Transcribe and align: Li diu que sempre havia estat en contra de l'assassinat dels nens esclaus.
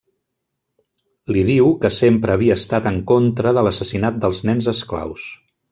Li 1.35 1.43
diu 1.51 1.69
que 1.83 1.93
sempre 1.97 2.35
havia 2.37 2.57
estat 2.63 2.91
en 2.93 2.99
contra 3.13 3.55
de 3.59 3.67
l'assassinat 3.69 4.23
dels 4.25 4.45
nens 4.51 4.75
esclaus. 4.77 5.33